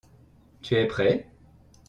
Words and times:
Tu 0.63 0.75
es 0.77 0.87
prêt? 0.87 1.27